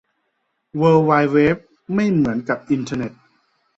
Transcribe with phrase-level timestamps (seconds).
[0.77, 1.57] เวิล์ดไวด์เว็บ
[1.93, 3.11] ไม่เหมือนกับอินเทอร์เน็ต